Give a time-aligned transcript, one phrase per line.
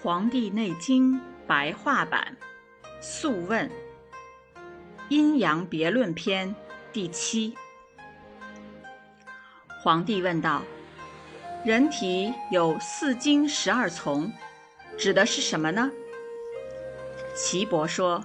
[0.02, 2.34] 《黄帝内经》白话版，
[3.02, 3.68] 《素问·
[5.10, 6.48] 阴阳别论篇》
[6.90, 7.54] 第七。
[9.82, 10.62] 皇帝问道
[11.66, 14.32] ：“人体有四经十二从，
[14.96, 15.90] 指的是什么呢？”
[17.36, 18.24] 岐伯说：“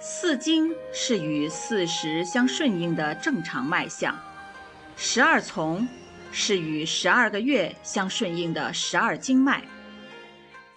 [0.00, 4.16] 四经是与四时相顺应的正常脉象，
[4.96, 5.88] 十二从
[6.30, 9.64] 是与十二个月相顺应的十二经脉。”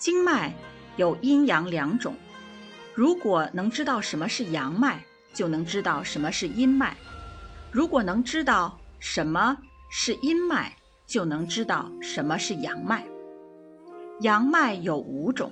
[0.03, 0.53] 经脉
[0.97, 2.13] 有阴阳两种，
[2.93, 5.01] 如果能知道什么是阳脉，
[5.33, 6.89] 就能知道什么是阴脉；
[7.71, 9.57] 如果能知道什么
[9.89, 10.75] 是阴脉，
[11.07, 13.05] 就能知道什么是阳脉。
[14.19, 15.49] 阳脉有五种，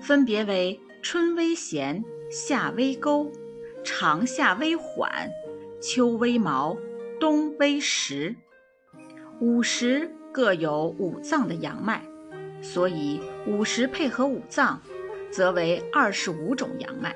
[0.00, 3.30] 分别为春微弦，夏微勾，
[3.84, 5.28] 长夏微缓，
[5.82, 6.74] 秋微毛，
[7.20, 8.34] 冬微实。
[9.38, 12.02] 五十各有五脏的阳脉。
[12.62, 14.80] 所以五十配合五脏，
[15.30, 17.14] 则为二十五种阳脉。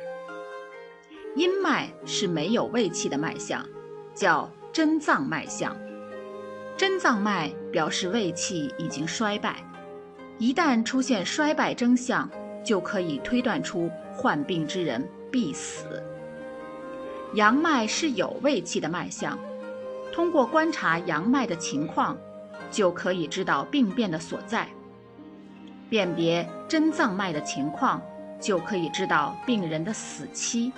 [1.36, 3.64] 阴脉是没有胃气的脉象，
[4.14, 5.76] 叫真脏脉象。
[6.76, 9.62] 真脏脉表示胃气已经衰败，
[10.38, 12.28] 一旦出现衰败征象，
[12.64, 16.02] 就可以推断出患病之人必死。
[17.34, 19.38] 阳脉是有胃气的脉象，
[20.12, 22.18] 通过观察阳脉的情况，
[22.70, 24.68] 就可以知道病变的所在。
[25.88, 28.02] 辨别真脏脉的情况，
[28.40, 30.72] 就可以知道病人的死期。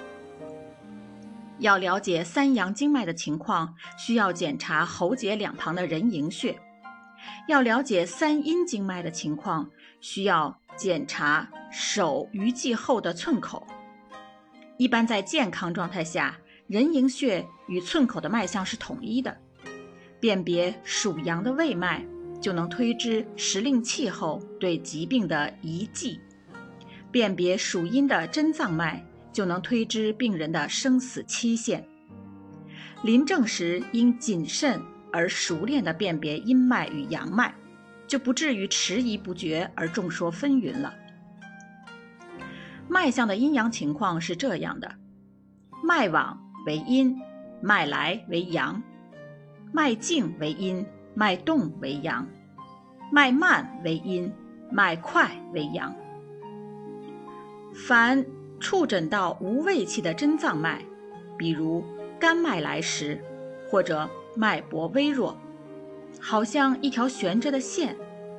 [1.58, 6.54] 要了解三阳经脉的情况，需要检查喉结两旁的人迎穴；
[7.48, 9.68] 要了解三阴经脉的情况，
[10.00, 13.66] 需要检查手鱼际后的寸口。
[14.76, 19.36] 一般在健康状态下，人迎穴与寸口的脉象是统一的。
[20.20, 22.04] 辨别属阳的胃脉。
[22.40, 26.20] 就能推知时令气候对疾病的遗迹，
[27.10, 31.84] 辨别属阴的真脏脉，就能推知病人的生死期限。
[33.02, 34.80] 临症时应谨慎
[35.12, 37.54] 而熟练地辨别阴脉与阳脉，
[38.06, 40.94] 就不至于迟疑不决而众说纷纭了。
[42.88, 44.94] 脉象的阴阳情况是这样的：
[45.84, 47.16] 脉往为阴，
[47.60, 48.82] 脉来为阳；
[49.72, 50.84] 脉静为阴。
[51.18, 52.24] 脉动为阳，
[53.10, 54.32] 脉慢为阴，
[54.70, 55.92] 脉快为阳。
[57.74, 58.24] 凡
[58.60, 60.80] 触诊到无胃气的真脏脉，
[61.36, 61.84] 比如
[62.20, 63.20] 肝脉来时，
[63.68, 65.36] 或者脉搏微弱，
[66.20, 67.96] 好像一条悬着的线，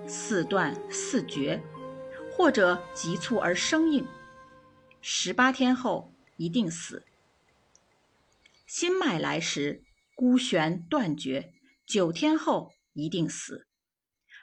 [0.08, 1.62] 似断似绝，
[2.32, 4.08] 或者急促而生硬，
[5.02, 7.04] 十八天后一定死。
[8.66, 9.84] 心脉来时，
[10.16, 11.52] 孤悬断绝。
[11.90, 13.66] 九天后一定死。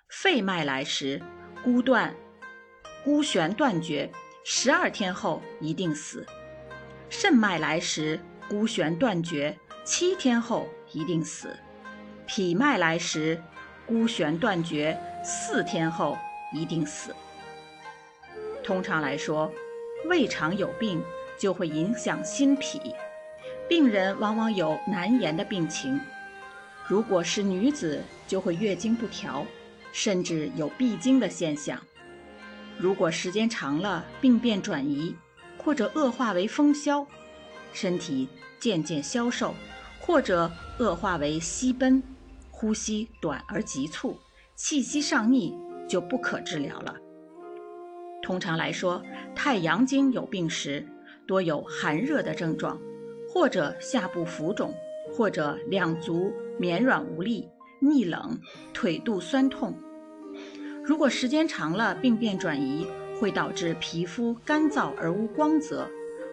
[0.09, 1.23] 肺脉来时，
[1.63, 2.13] 孤断、
[3.05, 4.11] 孤悬断绝；
[4.45, 6.27] 十二天后一定死。
[7.09, 11.57] 肾脉来时，孤悬断绝；七天后一定死。
[12.27, 13.41] 脾脉来时，
[13.87, 16.19] 孤悬断绝；四天后
[16.53, 17.15] 一定死。
[18.65, 19.53] 通常来说，
[20.07, 21.01] 胃肠有病
[21.39, 22.93] 就会影响心脾，
[23.69, 26.01] 病人往往有难言的病情。
[26.89, 29.45] 如果是女子，就会月经不调，
[29.93, 31.81] 甚至有闭经的现象。
[32.79, 35.15] 如果时间长了，病变转移，
[35.59, 37.05] 或者恶化为风消，
[37.73, 38.29] 身体
[38.61, 39.55] 渐渐消瘦，
[40.01, 42.01] 或者恶化为息奔，
[42.51, 44.17] 呼吸短而急促，
[44.55, 45.53] 气息上逆，
[45.89, 46.95] 就不可治疗了。
[48.23, 49.03] 通常来说，
[49.35, 50.87] 太阳经有病时，
[51.27, 52.79] 多有寒热的症状，
[53.29, 54.75] 或者下部浮肿，
[55.13, 56.33] 或者两足。
[56.59, 57.47] 绵软无力、
[57.81, 58.41] 逆冷、
[58.73, 59.79] 腿肚酸痛。
[60.83, 62.87] 如果时间长了，病变转移，
[63.21, 65.87] 会导致皮肤干燥而无光泽，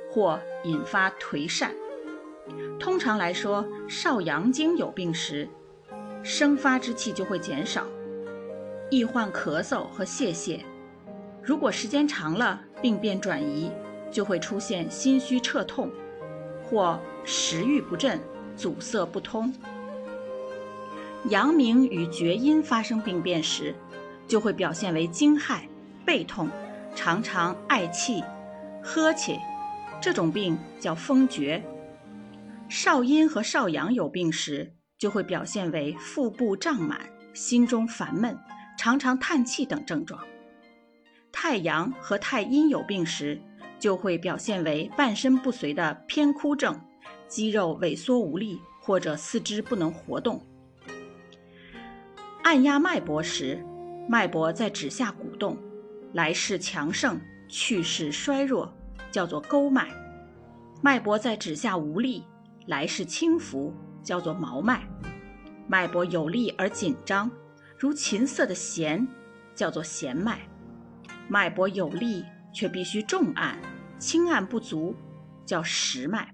[0.09, 1.71] 或引发颓疝。
[2.79, 5.45] 通常来说，少阳经有病时，
[6.23, 7.85] 生发之气就会减少，
[8.89, 10.61] 易患咳嗽和泄泻。
[11.43, 13.69] 如果时间长了，病变转移，
[14.09, 15.91] 就会出现心虚彻痛，
[16.63, 18.17] 或食欲不振、
[18.55, 19.53] 阻塞不通。
[21.29, 23.73] 阳明与厥阴发生病变时，
[24.27, 25.61] 就会表现为惊骇、
[26.05, 26.49] 背痛，
[26.95, 28.23] 常常嗳气、
[28.83, 29.39] 呵气，
[30.01, 31.63] 这种病叫风厥。
[32.67, 36.99] 少阴和少阳有病时，就会表现为腹部胀满、
[37.33, 38.37] 心中烦闷、
[38.77, 40.19] 常常叹气等症状。
[41.31, 43.41] 太阳和太阴有病时，
[43.79, 46.79] 就会表现为半身不遂的偏枯症，
[47.27, 50.41] 肌肉萎缩无力，或者四肢不能活动。
[52.43, 53.63] 按压脉搏时，
[54.07, 55.57] 脉搏在指下鼓动，
[56.13, 58.71] 来势强盛，去势衰弱，
[59.11, 59.85] 叫做沟脉；
[60.81, 62.23] 脉搏在指下无力，
[62.67, 63.73] 来势轻浮，
[64.03, 64.81] 叫做毛脉；
[65.67, 67.31] 脉搏有力而紧张，
[67.79, 69.07] 如琴瑟的弦，
[69.55, 70.35] 叫做弦脉；
[71.29, 73.57] 脉搏有力却必须重按，
[73.97, 74.93] 轻按不足，
[75.45, 76.27] 叫实脉；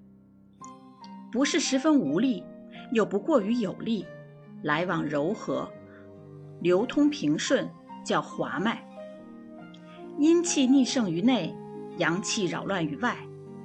[1.32, 2.44] 不是十分无力，
[2.92, 4.06] 又不过于有力，
[4.64, 5.70] 来往柔和。
[6.62, 7.70] 流通平顺，
[8.04, 8.86] 叫滑脉。
[10.18, 11.56] 阴气逆盛于内，
[11.98, 13.16] 阳气扰乱于外，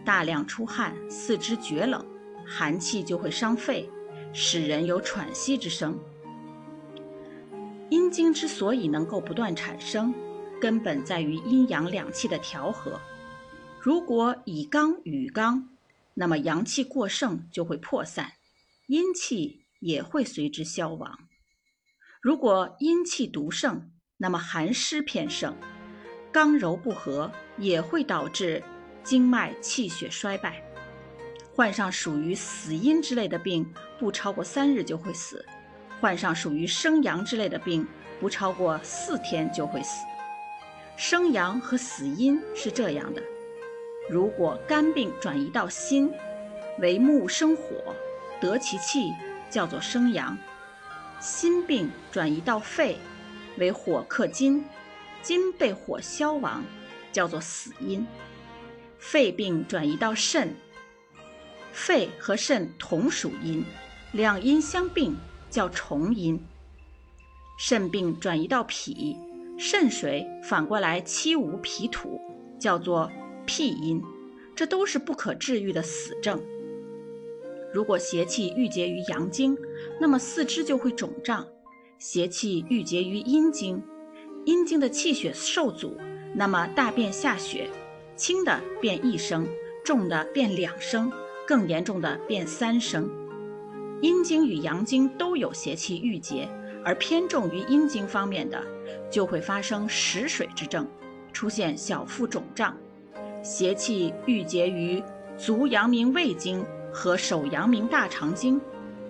[0.05, 2.05] 大量出汗，四肢厥冷，
[2.47, 3.91] 寒气就会伤肺，
[4.33, 5.99] 使人有喘息之声。
[7.89, 10.15] 阴经之所以能够不断产生，
[10.61, 13.01] 根本在于阴阳两气的调和。
[13.81, 15.69] 如果以刚与刚，
[16.15, 18.33] 那么阳气过盛就会破散，
[18.87, 21.19] 阴气也会随之消亡。
[22.21, 25.57] 如果阴气独盛，那么寒湿偏盛，
[26.33, 28.63] 刚柔不和也会导致
[29.03, 30.63] 经脉气血衰败。
[31.53, 35.37] 患上属于死阴之类的病，不超过三日就会死；
[36.01, 37.87] 患上属于生阳之类的病，
[38.21, 40.05] 不超过四天就会死。
[40.97, 43.23] 生阳和死阴是这样的：
[44.09, 46.13] 如果肝病转移到心，
[46.79, 47.95] 为木生火，
[48.41, 49.13] 得其气，
[49.51, 50.37] 叫做生阳。
[51.21, 52.99] 心病转移到肺，
[53.57, 54.65] 为火克金，
[55.23, 56.63] 金被火消亡，
[57.13, 58.05] 叫做死阴；
[58.99, 60.55] 肺病转移到肾，
[61.73, 63.65] 肺和肾同属阴，
[64.13, 65.17] 两阴相并，
[65.49, 66.39] 叫重阴；
[67.57, 69.17] 肾病转移到脾，
[69.59, 72.21] 肾水反过来欺无脾土，
[72.61, 73.11] 叫做
[73.47, 74.03] 脾阴，
[74.55, 76.41] 这都是不可治愈的死症。
[77.73, 79.57] 如果邪气郁结于阳经，
[80.01, 81.45] 那么四肢就会肿胀；
[81.99, 83.83] 邪气郁结于阴经，
[84.45, 85.97] 阴经的气血受阻，
[86.35, 87.69] 那么大便下血，
[88.17, 89.47] 轻的便一升，
[89.85, 91.11] 重的便两升，
[91.47, 93.11] 更严重的便三升。
[94.01, 96.49] 阴经与阳经都有邪气郁结，
[96.85, 98.63] 而偏重于阴经方面的，
[99.11, 100.87] 就会发生食水之症，
[101.33, 102.73] 出现小腹肿胀；
[103.45, 105.01] 邪气郁结于
[105.39, 106.67] 足阳明胃经。
[106.97, 108.61] 和手阳明大肠经，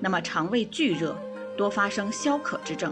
[0.00, 1.14] 那么肠胃巨热，
[1.54, 2.90] 多发生消渴之症；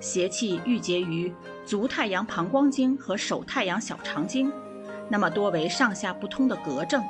[0.00, 1.30] 邪气郁结于
[1.66, 4.50] 足太阳膀胱经和手太阳小肠经，
[5.10, 7.02] 那么多为上下不通的膈症；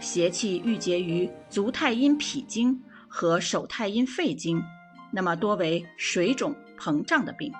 [0.00, 4.60] 邪气郁结于足太阴脾经和手太阴肺经，
[5.12, 7.52] 那么多为水肿膨胀的病；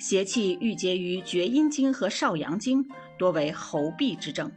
[0.00, 2.84] 邪气郁结于厥阴经和少阳经，
[3.18, 4.50] 多为喉痹之症。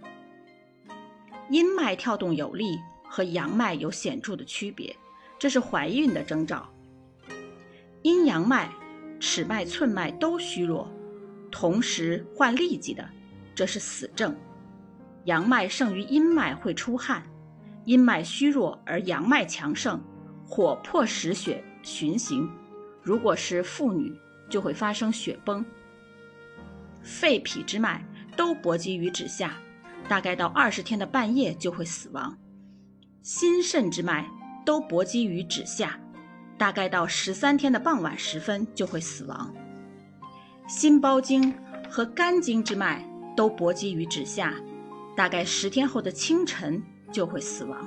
[1.49, 4.95] 阴脉跳动有力和阳脉有显著的区别，
[5.39, 6.67] 这是怀孕的征兆。
[8.01, 8.69] 阴阳脉、
[9.19, 10.91] 尺脉、寸脉都虚弱，
[11.51, 13.07] 同时患痢疾的，
[13.55, 14.35] 这是死症。
[15.25, 17.23] 阳脉盛于阴脉会出汗，
[17.85, 20.01] 阴脉虚弱而阳脉强盛，
[20.45, 22.49] 火迫使血循行。
[23.01, 24.13] 如果是妇女，
[24.49, 25.65] 就会发生血崩。
[27.01, 28.05] 肺脾之脉
[28.37, 29.57] 都搏击于指下。
[30.07, 32.37] 大概到二十天的半夜就会死亡，
[33.21, 34.25] 心肾之脉
[34.65, 35.99] 都搏击于指下，
[36.57, 39.53] 大概到十三天的傍晚时分就会死亡。
[40.65, 41.53] 心包经
[41.89, 44.53] 和肝经之脉都搏击于指下，
[45.13, 47.85] 大概十天后的清晨就会死亡。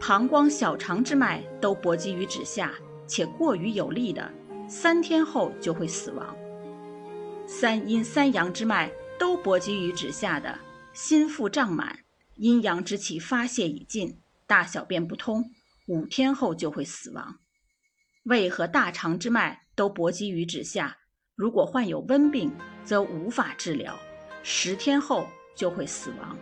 [0.00, 2.72] 膀胱、小肠之脉都搏击于指下，
[3.06, 4.32] 且过于有力的，
[4.66, 6.34] 三天后就会死亡。
[7.46, 8.90] 三阴、三阳之脉。
[9.16, 10.58] 都搏击于指下的
[10.92, 12.00] 心腹胀满，
[12.34, 15.52] 阴阳之气发泄已尽，大小便不通，
[15.86, 17.38] 五天后就会死亡。
[18.24, 20.98] 胃和大肠之脉都搏击于指下，
[21.36, 22.52] 如果患有温病，
[22.84, 23.96] 则无法治疗，
[24.42, 26.36] 十天后就会死亡。